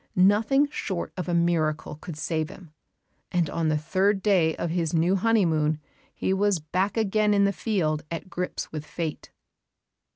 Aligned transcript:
Nothing 0.15 0.67
short 0.71 1.13
of 1.15 1.29
a 1.29 1.33
miracle 1.35 1.95
could 1.97 2.17
save 2.17 2.49
him; 2.49 2.71
and 3.31 3.51
on 3.51 3.67
the 3.69 3.77
third 3.77 4.23
day 4.23 4.55
of 4.55 4.71
his 4.71 4.95
new 4.95 5.15
honeymoon 5.15 5.79
he 6.11 6.33
was 6.33 6.57
back 6.57 6.97
again 6.97 7.35
in 7.35 7.43
the 7.45 7.53
field 7.53 8.01
at 8.09 8.27
grips 8.27 8.71
with 8.71 8.83
fate. 8.83 9.29